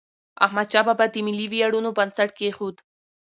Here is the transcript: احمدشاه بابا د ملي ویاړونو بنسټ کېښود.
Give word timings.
احمدشاه 0.45 0.85
بابا 0.87 1.05
د 1.11 1.15
ملي 1.27 1.45
ویاړونو 1.49 1.89
بنسټ 1.97 2.29
کېښود. 2.37 2.75